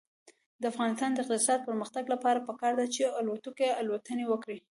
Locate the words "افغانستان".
0.71-1.09